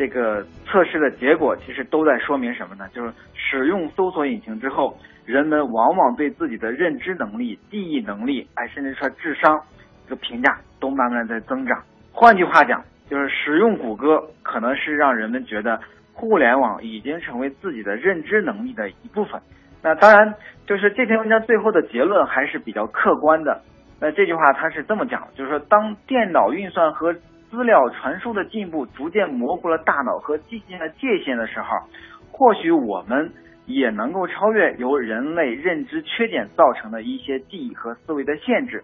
[0.00, 2.88] 这个测试的结果其实都在说明什么呢？
[2.94, 9.60] 就是使用搜索引擎之后，人们往往对自己的认知能力、记忆能力，哎，甚至说智商，
[10.08, 11.82] 这个评价都慢慢在增长。
[12.12, 15.78] 换句话讲，就是使用谷歌可能是让人们觉得
[16.14, 19.38] 互联网已经成为自己的认知能力的一部分。
[19.82, 20.34] 那当然，
[20.66, 23.60] 就是这篇文章最后的结论还是比较客观的。
[24.00, 27.14] 那这句话它是这么讲，就是说，当电脑运算和
[27.50, 31.66] 资料传输的进步逐渐模糊了大脑和机器的界限的时候，
[32.30, 33.32] 或许我们
[33.66, 38.82] 也能够超越由人类认知缺点造成的一些记忆和思维的限制。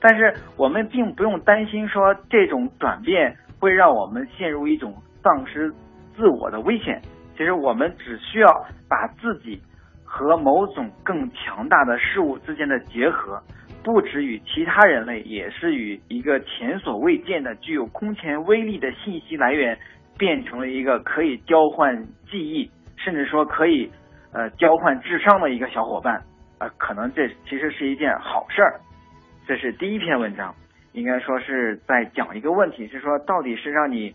[0.00, 5.72] 但是我们并不用担心说这种转变会让我们陷入一种丧失
[6.16, 7.00] 自我的危险。
[7.36, 8.48] 其实我们只需要
[8.88, 9.60] 把自己
[10.04, 13.40] 和某种更强大的事物之间的结合。
[13.88, 19.78] 不止与其他人类，也是与一个前所未见的、具有空前威力的信息来源，
[20.18, 23.90] 变成了一个可以交换记忆，甚至说可以
[24.34, 26.22] 呃交换智商的一个小伙伴。
[26.58, 28.78] 呃，可能这其实是一件好事儿。
[29.46, 30.54] 这是第一篇文章，
[30.92, 34.14] 应该说是在讲一个问题，是说到底是让你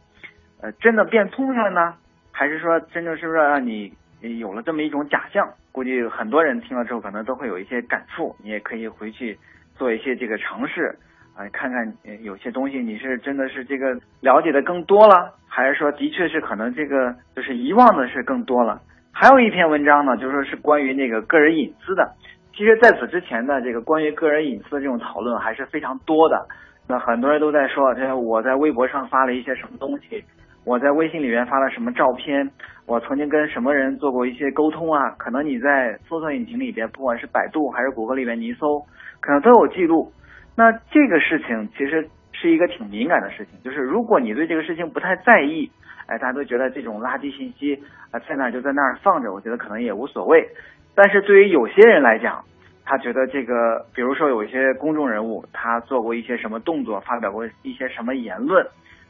[0.61, 1.95] 呃真的变聪明了呢，
[2.31, 3.91] 还是说真正是不是让你
[4.37, 5.49] 有了这么一种假象？
[5.71, 9.35] 估计很多人听了之后可能都会有一些感触，你也可以回去。
[9.75, 10.95] 做一些这个尝试
[11.35, 18.81] 啊，看看有些东西你是真的是这个了解的更多了，还是说的确是可能这个就是遗忘的是更多了。
[19.11, 22.13] 还有一篇文章呢，就说是关于那个个人隐私的。
[22.55, 26.47] 其实在此之前呢，这个关于个人隐私的这种讨论还是非常多的。
[26.87, 30.23] 那很多人都在说，这我在微博上发了一些什么东西，
[30.65, 32.47] 我在微信里面发了什么照片，
[32.85, 35.11] 我曾经跟什么人做过一些沟通啊？
[35.17, 38.83] 可能你在搜索引擎里边，不管是百度还是谷歌里边，你一搜。
[39.23, 40.11] 可能都有记录，
[40.57, 45.71] 那这个事情其实是一个挺敏感的事情，就是如果你对这个事情不太在意，
[46.07, 47.81] 哎，大家都觉得这种垃圾信息
[48.11, 50.45] 啊在那儿就在那儿放着，我觉得可能也无所谓。
[50.93, 52.43] 但是对于有些人来讲，
[52.83, 58.67] 他觉得这个，比如说有一些公众人物，他做过一些什么动作，发表过一些什么言论，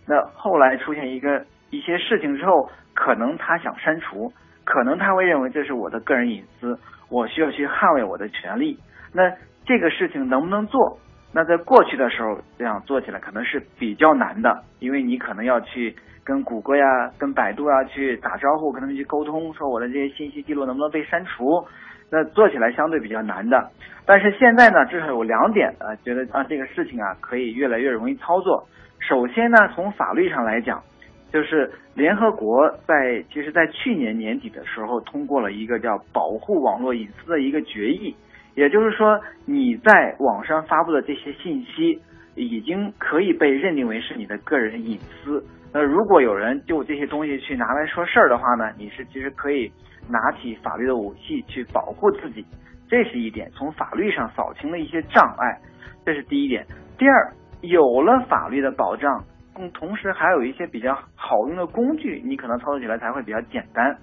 [0.07, 4.31] 那后来出现一个一些事情之后，可能他想删除，
[4.63, 6.77] 可能他会认为这是我的个人隐私，
[7.09, 8.77] 我需要去捍卫我的权利，
[9.11, 9.33] 那。
[9.65, 10.97] 这个事情能不能做？
[11.35, 16.85] 那在过去的时候，这样做起来可能是比较难的，因为你可能要去跟谷歌呀、
[17.17, 21.65] 跟百度啊去打招呼，跟他们去沟通，说我的这些信息记录能不能被删除？
[22.11, 23.71] 那做起来相对比较难的。
[24.05, 28.67] 但是现在呢，至少有两点啊，觉得啊这个事情啊可以越来越容易操作。
[28.99, 30.83] 首先呢，从法律上来讲，
[31.31, 38.15] 就是联合国在其实在去年年底的时候通过了一个叫《保护网络隐私》的一个决议。
[38.55, 41.99] 也就是说，你在网上发布的这些信息，
[42.35, 45.43] 已经可以被认定为是你的个人隐私。
[45.73, 49.71] 那如果有人就这些东西去拿来说事儿的话呢，你是其实可以
[50.07, 52.45] 拿起法律的武器去保护自己。
[52.87, 55.59] 这是一点，从法律上扫清了一些障碍，
[56.05, 56.63] 这是第一点。
[56.95, 59.23] 第二，有了法律的保障，
[59.57, 63.97] 嗯，同时还有一些比较好用的工具，你可能操作起来才会比较简单。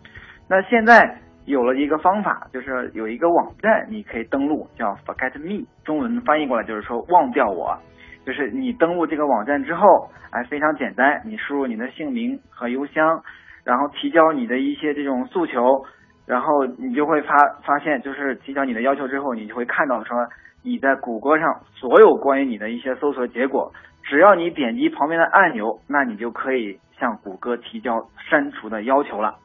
[0.48, 1.20] 那现在。
[1.50, 7.76] 有了一个方法，就是有一个网站，你可以登录，叫 Forget Me，中文翻译过来就是说忘掉我。
[8.24, 13.22] 就是你登录这个网站之后，哎，非常简单，你输入你的姓名和邮箱，
[13.64, 15.84] 然后提交你的一些这种诉求，
[16.26, 17.34] 然后你就会发
[17.64, 20.16] 发现，就是提交你的要求之后，你就会看到说
[20.62, 23.72] 你在谷歌上所有关于你的一些搜索结果，
[24.04, 29.36] 只要你点击旁边的按钮，那你就可以向谷歌提交删除的要求了。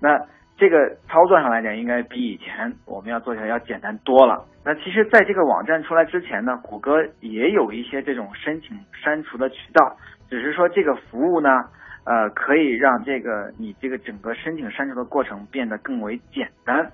[0.00, 0.18] 那
[0.56, 4.44] 这个操作上来讲，应该比以前我们要做起来要简单多了。
[4.64, 9.96] 那其实，在这个网站出来之前呢，谷歌也有一些这种申请删除的渠道，
[10.30, 11.50] 只是说这个服务呢，
[12.04, 16.92] 呃，可以让这个你这个整个申请删除的过程变得更为简单。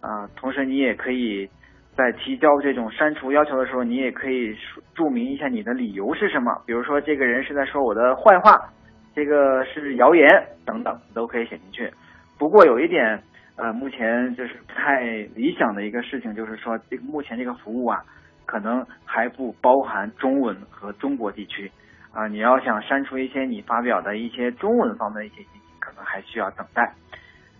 [0.00, 1.46] 啊，同时你也可以
[1.94, 4.56] 在提交这种删除要求的时候，你也可以
[4.94, 8.70] 注明一下你的理由是什么，比如说这个人是在说我的坏话，
[9.14, 10.26] 这个是谣言
[10.64, 11.92] 等等，都可以写进去。
[12.40, 13.22] 不过有一点，
[13.56, 15.02] 呃，目前就是不太
[15.34, 18.02] 理想的一个事情，就是说这个目前这个服务啊，
[18.46, 21.70] 可能还不包含中文和中国地区，
[22.12, 26.82] 啊，你要想删除一些你发表的一些中文方面的一些信息，可能还需要等待，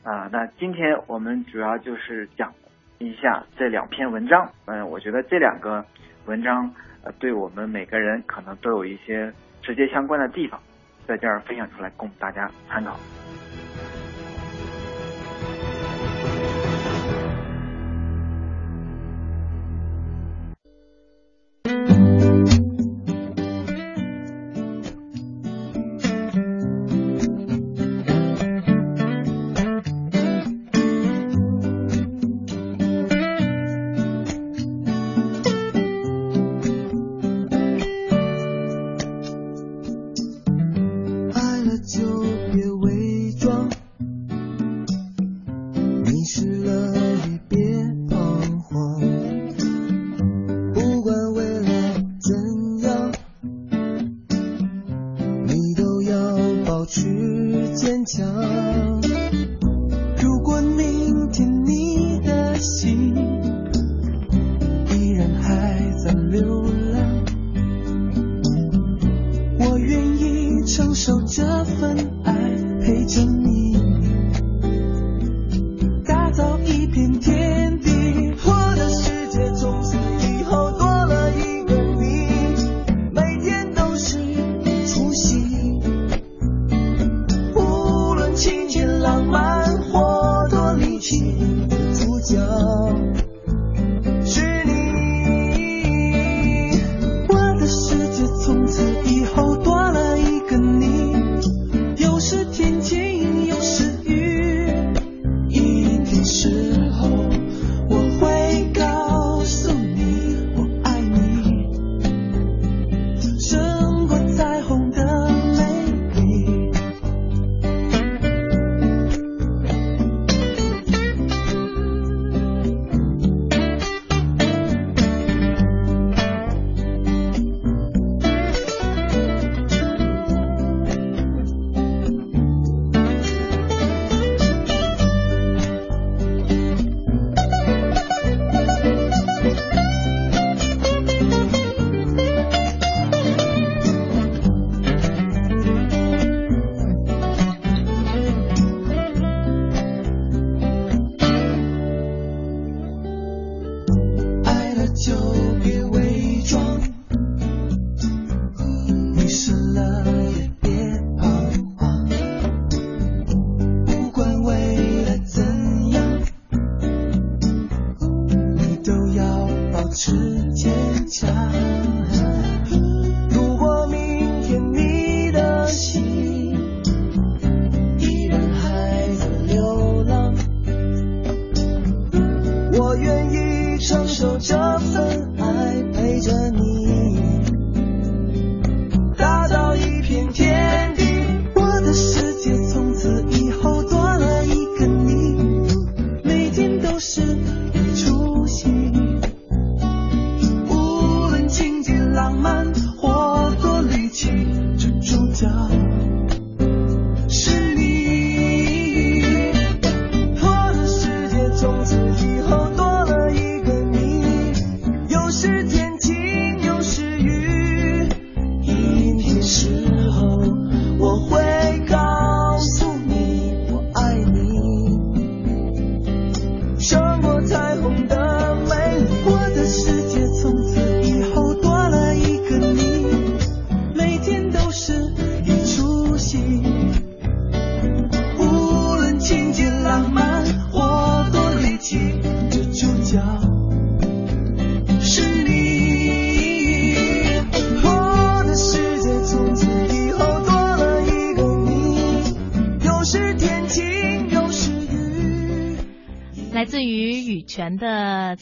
[0.02, 2.50] 啊，那今天我们主要就是讲
[2.96, 5.84] 一下这两篇文章，嗯，我觉得这两个
[6.24, 6.72] 文章
[7.04, 10.58] 呃，对我们每个人可能都有一些直接相关的地方，
[11.06, 12.98] 在这儿分享出来供大家参考。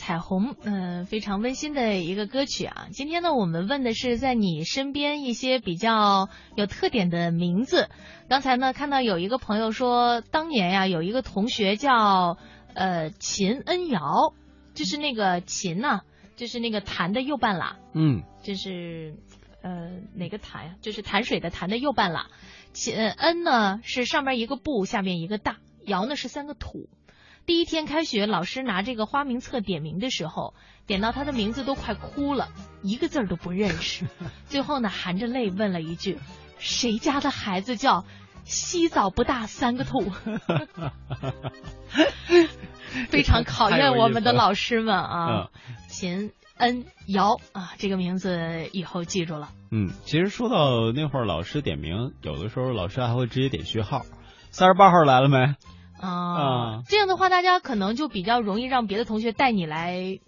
[0.08, 2.88] 彩虹》，嗯、非常温馨的一个歌曲啊。
[2.92, 7.90] 今天呢，我们问的是在你身边一些比较有特点的名字。
[8.26, 12.38] 刚才呢，看到有一个朋友说，当年呀、有一个同学叫
[12.72, 14.32] 呃秦恩瑶，
[14.72, 16.00] 就是那个秦呐、
[16.36, 19.14] 就是那个弹的右半拉，嗯，就是
[19.60, 20.76] 呃哪个弹呀？
[20.80, 22.28] 就是潭水的潭的右半拉。
[22.72, 26.88] 秦恩呢是上面一个不，下面一个大，瑶呢是三个土。
[27.48, 30.52] 第一天开学，老师拿这个花名册点名的时候，
[30.86, 32.48] 点到他的名字都快哭了，
[32.82, 34.04] 一个字儿都不认识。
[34.44, 36.18] 最后呢，含着泪问了一句
[36.60, 38.04] ：“谁家的孩子叫
[38.44, 40.00] 洗澡不大三个兔？”
[43.08, 45.48] 非常考验我们的老师们啊，
[45.88, 49.48] 秦恩瑶啊，这个名字以后记住了。
[49.70, 54.02] 嗯，其实说到那会儿老师点名，有的时候老师还会直接点序号。
[54.50, 55.54] 三十八号来了没？
[56.00, 56.08] 啊。
[56.08, 60.18] 啊，这样的话，大家可能就比较容易让别的同学带你来，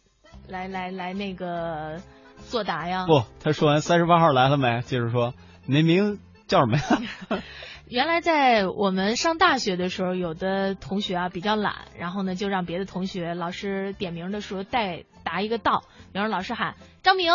[0.48, 2.00] 来来来那个
[2.48, 3.06] 作答呀。
[3.06, 4.80] 不，他说完三十八号来了没？
[4.82, 5.34] 接着说，
[5.66, 7.42] 你那名叫什么呀？
[7.90, 17.32] 原来在我们上大学的时候，有的同学啊比较懒，然后呢就让别的同学老师点名的时候带答一个到，比方说老师喊张明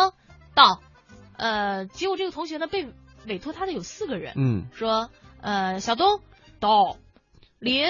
[0.54, 0.80] 到，
[1.36, 2.88] 呃，结果这个同学呢被
[3.26, 5.10] 委托他的有四个人，嗯，说
[5.42, 6.20] 呃小东
[6.58, 6.96] 到，
[7.58, 7.84] 林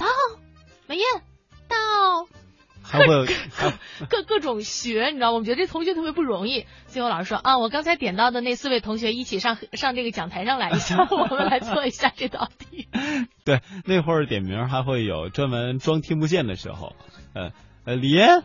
[0.00, 0.06] 到，
[0.86, 1.04] 美艳
[2.82, 3.26] 还会
[4.10, 5.38] 各各种学，你知道吗？
[5.38, 6.66] 我觉得这同学特别不容易。
[6.88, 12.88] 最后老师说啊，我刚才点到的那四位同学一起上上这个讲台上来一下， 我们来做一下这道题。
[13.44, 16.96] 对，那会儿点名还会有专门装听不见的时候，
[17.34, 17.52] 呃
[17.84, 18.42] 呃，李岩，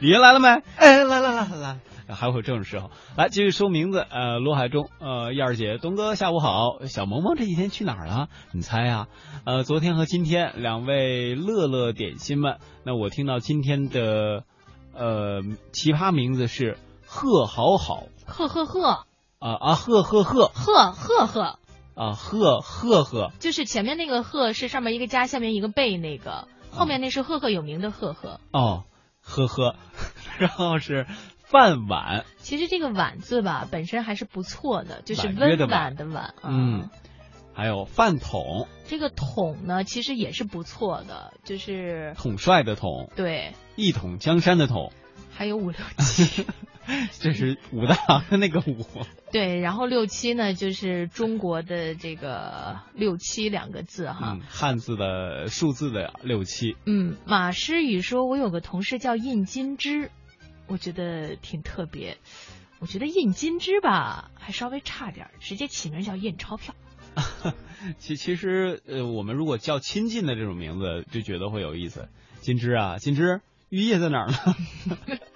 [0.00, 0.48] 李岩来了没？
[0.76, 1.78] 哎，来来来来来。
[2.08, 4.04] 还会有这种时候，来继续说名字。
[4.10, 6.84] 呃，罗海中，呃，燕儿姐，东哥，下午好。
[6.86, 8.28] 小萌萌这几天去哪儿了？
[8.52, 9.06] 你猜啊？
[9.44, 12.58] 呃，昨天和今天两位乐乐点心们。
[12.84, 14.44] 那我听到今天的
[14.94, 16.76] 呃奇葩名字是
[17.06, 19.06] 贺好好，贺贺贺，
[19.38, 21.58] 啊啊贺贺贺呵呵呵，
[21.94, 28.40] 啊贺贺贺，就是前面那个贺是上面一个加，下面一个贝那个，后面那是赫赫有名的赫赫。
[28.52, 28.84] 哦，
[29.22, 29.76] 呵呵，
[30.38, 31.06] 然后是。
[31.44, 36.32] 饭碗，其实这个碗字吧，本身还是不错的，就是温婉的碗。
[36.42, 36.88] 嗯，
[37.52, 44.94] 还有饭桶，这个桶呢，其实也是不错的，就是统帅的统，对，一统江山的统，
[45.30, 46.46] 还有五六七，
[47.20, 48.86] 这是武大郎的那个武。
[49.30, 54.32] 对，然后六七呢，就是中国的这个六七两个字哈。
[54.34, 56.76] 嗯，汉字的数字的六七。
[56.84, 60.10] 嗯，马诗雨说，我有个同事叫印金枝，
[60.66, 62.18] 我觉得挺特别。
[62.80, 66.74] 我觉得印金枝吧，还稍微差点，直接起名叫印钞票。
[67.98, 72.08] 其其实呃，我们如果叫亲近的这种名字，就觉得会有意思。
[72.40, 74.36] 金枝啊，金枝，玉叶在哪儿呢？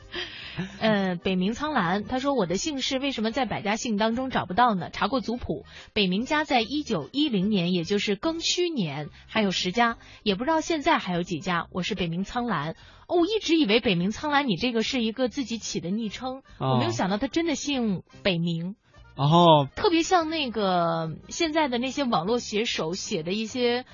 [0.80, 4.90] 呃，北冥苍兰，他说我的姓氏为什么在百家姓当中找不到呢？
[4.90, 11.66] 查过族谱，北冥家在一九一零年，也就是庚戌年，还有十家，也不知道现在还有几家。
[11.72, 12.76] 我是北冥苍兰，
[13.07, 18.74] 哦，我一直以为北冥苍兰你这个是一个自己起的昵称，哦我没有想到他真的姓北冥。
[19.14, 23.84] 然后特别像那个现在的那些网络写手写的一些。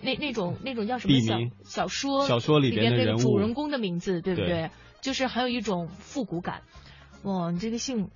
[0.00, 4.70] 那那种那种叫什么小小说小说里里这个边的人物主人公的名字，对不对对？
[5.00, 6.62] 就是还有一种复古感。
[7.22, 8.10] 哇，你这个姓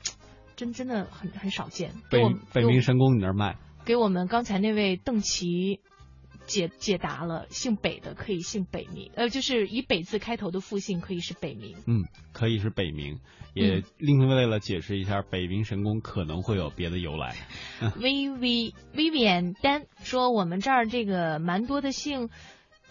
[0.57, 1.93] 真真的很很少见。
[2.11, 2.23] 北
[2.53, 5.81] 北冥神宫你那儿卖，给我们刚才那位邓琪
[6.47, 11.77] 解解答了，姓北的可以姓北冥，呃，就是以北字开头的复姓可以是北冥。
[11.87, 13.19] 嗯，可以是北冥，
[13.55, 17.35] 也另外为了解释一下北冥神宫可能会有别的由来。
[17.97, 22.29] V V Vivian 丹说，我们这儿这个蛮多的姓，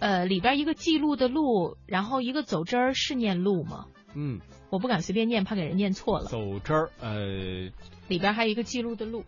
[0.01, 3.85] 呃，里边一个记录的录，然后一个走之儿是念录吗？
[4.15, 4.41] 嗯，
[4.71, 6.25] 我不敢随便念，怕给人念错了。
[6.25, 7.71] 走之儿，呃，
[8.07, 9.23] 里边还有一个记录的录，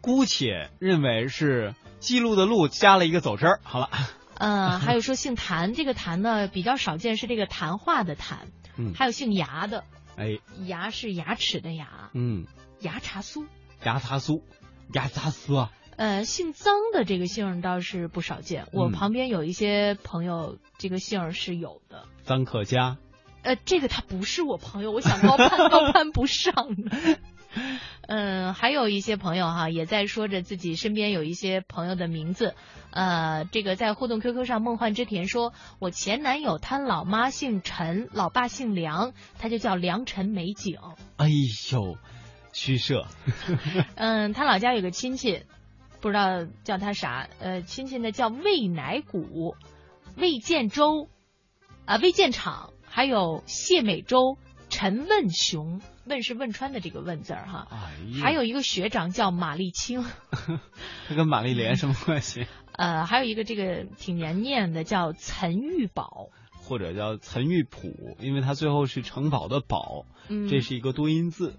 [0.00, 3.60] 姑且认为是记录的录加了一个走之儿。
[3.62, 3.90] 好了，
[4.38, 8.48] 呃，还有说姓谭，这个谭呢比较少见，是这个谈话的谭，
[8.78, 9.84] 嗯，还有姓牙的，
[10.16, 12.46] 哎，牙是牙齿的牙，嗯，
[12.80, 13.44] 牙茶酥。
[13.84, 14.42] 牙茶酥，
[14.94, 22.04] 牙茶酥啊，呃，姓曾的这个姓倒是不少见，我嗯旁边有一些朋友这个姓是有的。
[22.26, 22.96] 臧可嘉，
[23.42, 27.18] 呃，这个他不是我朋友，我想高攀高攀不上呢。
[28.08, 32.54] 嗯，还有一些朋友哈，也在说着自己身边有一些朋友的名字。
[32.90, 40.78] 呃，这个在互动 QQ 上，梦幻之田说，我前男友他老妈姓陈，老爸姓梁，他就叫梁陈美景。
[41.16, 41.98] 哎呦，
[42.52, 43.06] 虚设，
[43.96, 45.44] 嗯，他老家有个亲戚，
[46.02, 49.54] 不知道叫他啥，呃，亲戚呢叫魏乃谷、
[50.16, 51.08] 魏建州，
[51.86, 54.36] 啊、魏建厂，还有谢美洲、
[54.68, 60.04] 陈问雄，问是汶川的这个问字儿哈，哎，还有一个学长叫马丽清，
[61.08, 62.46] 他跟马丽莲什么关系？
[62.76, 71.54] 呃，还有一个这个挺难念的叫岑玉宝，或者叫岑玉璞，因为它最后是城堡的堡，嗯，这是一个多音字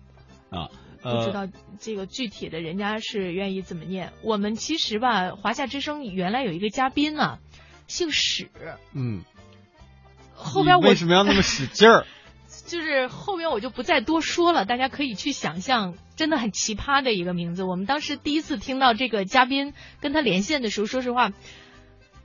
[0.53, 0.69] 啊。
[1.03, 1.47] 呃，不知道
[1.81, 4.13] 这个具体的人家是愿意怎么念。
[4.21, 7.39] 我们其实吧，华夏之声原来有一个嘉宾啊，
[7.87, 8.49] 姓史，
[8.93, 9.23] 嗯，
[10.33, 12.05] 后边我为什么要那么使劲儿？
[12.67, 17.63] 就是后边我就不再多说了，大家可以去想象，真的很奇葩的一个名字。
[17.63, 21.33] 我们当时第一次听到这个嘉宾跟他连线的时候，说实话，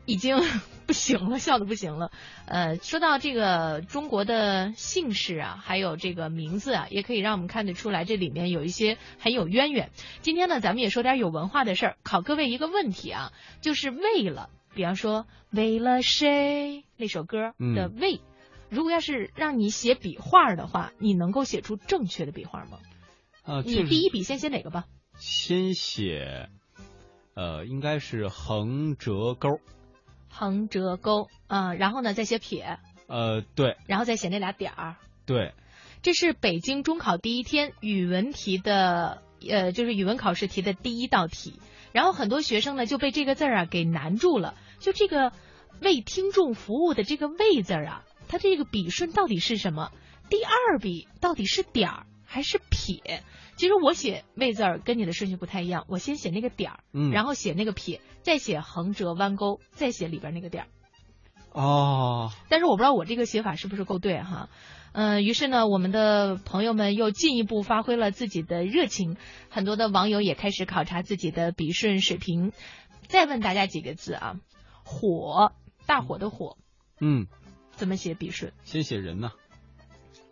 [0.08, 0.36] 已经
[0.86, 2.10] 不行了，笑的不行了。
[2.46, 9.90] 呃，说到这个中国的姓氏啊，还有这个名字啊，也可以让我们看得出来，这里面有一些很有渊源。
[10.22, 18.20] 今天呢，咱们也说点有文化的事儿，考各位一个问题啊，就是为了，比方说为了谁那首歌的嗯为。
[18.70, 22.78] 如果要是让你写笔画的话，你能够写出正确的笔画吗？
[23.44, 24.86] 呃，你第一笔先写哪个吧？
[25.18, 26.48] 先写，
[27.34, 29.60] 呃，应该是横折钩，
[30.28, 34.96] 横折钩啊、然后呢再写撇，呃，对然后再写那俩点儿。
[35.26, 35.54] 对，
[36.02, 41.60] 这是北京中考第一天语文题的，呃，就是语文考试题的第一道题。
[41.92, 45.32] 然后很多学生呢就被这个字儿啊给难住了，就这个
[45.80, 49.90] 为听众服务的这个为字儿啊，它这个笔顺到底是什么？
[50.28, 53.22] 第二笔到底是点儿还是撇？
[53.58, 60.68] 其实我写位字儿跟你的顺序不太一样，我先写那个点儿，嗯然后写那个撇，再写横折弯钩，再写里边那个点儿。
[61.50, 64.48] 哦，但是我不知道我这个写法是不是够对哈。
[64.92, 69.16] 嗯、于是呢，我们的朋友们又进一步发挥了自己的热情，
[69.50, 72.52] 很多的网友也开始考察自己的笔顺水平。
[73.08, 74.36] 再问大家几个字啊，
[74.84, 75.52] 火，
[75.86, 76.56] 大火的火，
[77.00, 77.26] 嗯，
[77.72, 78.52] 怎么写笔顺？
[78.62, 79.32] 先写人呢，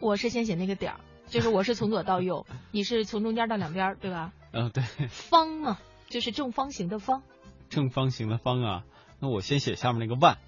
[0.01, 4.33] 我是先写那个点儿，就是我是从左到右，你是从中间到两边儿，对吧？
[4.53, 7.23] 嗯、对，方嘛，就是正方形的方。
[7.69, 8.85] 正方形的方啊，
[9.21, 10.39] 那我先写下面那个万，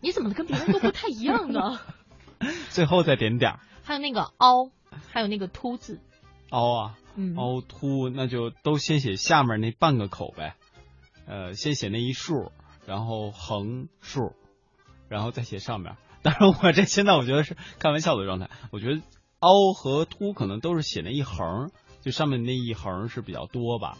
[0.00, 1.80] 你怎么跟别人都不太一样呢？
[2.70, 4.70] 最后再点点儿还有那个凹，
[5.10, 6.00] 还有那个凸字，
[6.50, 10.54] 凹啊，嗯凹凸，那就都先写下面那半个口呗，
[11.26, 12.52] 呃，先写那一竖，
[12.86, 14.34] 然后横竖，
[15.08, 15.96] 然后再写上面。
[16.22, 19.02] 当然，我这现在我觉得是开玩笑的状态，我觉得
[19.44, 21.70] 凹和凸可能都是写那一横，
[22.00, 23.98] 就上面那一横是比较多吧。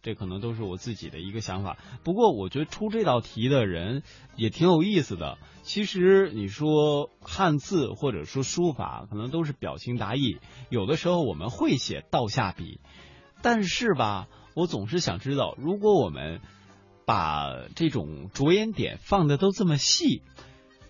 [0.00, 1.76] 这可能都是我自己的一个想法。
[2.04, 4.02] 不过，我觉得出这道题的人
[4.36, 5.36] 也挺有意思的。
[5.62, 10.38] 其实你说汉字或者说书法，可能都是表情达意。
[10.70, 12.80] 有的时候我们会写倒下笔，
[13.42, 16.40] 但是吧，我总是想知道，如果我们
[17.04, 20.22] 把这种着眼点放的都这么细，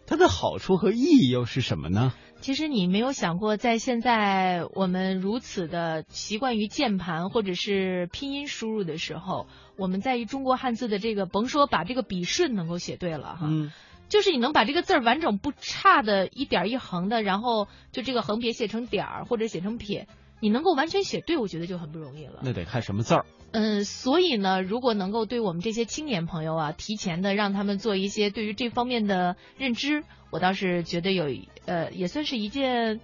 [0.06, 2.12] 它的好处和意义又是什么呢？
[2.40, 13.72] 其实你没有想过，在现在我们如此的习惯于键盘或者是拼音输入的时候，我们在于中国汉字的这个，甭说把这个笔顺能够写对了哈，嗯，
[14.08, 20.06] 就是你能把这个字儿完整不差的一点儿一横的，然后就这个横撇写成点儿或者写成撇，
[20.40, 22.40] 你能够完全写对，我觉得就很不容易了。
[22.42, 23.26] 那得看什么字儿。
[23.50, 31.24] 嗯，所以呢，如果能够对我们这些青年朋友啊，提前的让他们做一些对于这方面的认知，我倒是觉得有
[31.64, 33.00] 呃，也算是一件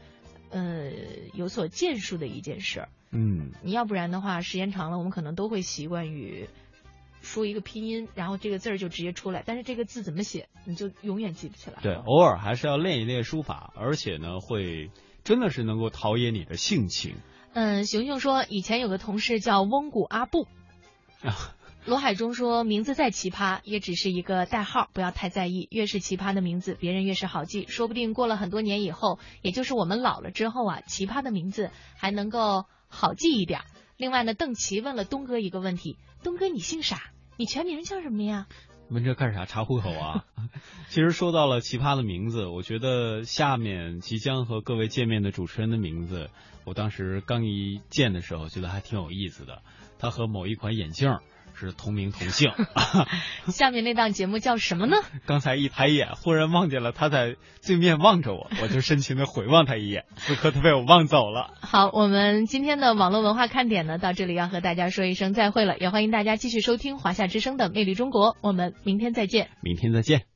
[0.50, 0.90] 呃
[1.32, 2.88] 有所建树的一件事儿。
[3.10, 6.48] 嗯，你要不然的话，时间长了，我们可能都会习惯于
[7.22, 11.78] 说一个拼音，然后这个字儿就直接出来，但是这个字怎么写，你就永远记不起来。
[11.80, 14.90] 对，偶尔还是要练一练书法，而且呢，会
[15.24, 17.16] 真的是能够陶冶你的性情。
[17.54, 20.46] 嗯，熊熊说以前有个同事叫翁古阿布。
[21.86, 25.68] 罗海中说：“名字再奇葩，也只是一个代号，不要太在意。
[25.70, 27.66] 越是奇葩的名字，别人越是好记。
[27.66, 33.60] 说不定过了很多年以后，也就是我们老了之后啊，奇葩的名字还能够好记一点。
[33.98, 37.10] 另外呢，邓琪问了东哥一个问题：东哥，你姓啥？
[37.36, 38.46] 你全名叫什么呀？
[38.88, 39.44] 问这干啥？
[39.46, 40.24] 查户口啊？
[40.88, 46.30] 其实说到了奇葩的名字，我觉得下面即将和各位见面的主持人的名字，
[46.64, 49.62] 我当时刚一见的时候，觉得还挺有意思的。
[49.98, 51.18] 他和某一款眼镜
[51.54, 52.50] 是同名同姓。
[53.48, 54.96] 下面那档节目叫什么呢？
[55.26, 57.36] 刚才一抬眼，忽然望见了他在
[57.66, 61.54] 对面望着我， 我就深情的回望他一眼，此刻他被我望走了。
[61.60, 69.48] 好，我们今天的网络文化看点呢，到这里要和大家说一声再会了，也欢迎大家继续收听华夏之声的《魅力中国》，我们明天再见。
[69.62, 70.33] 明天再见。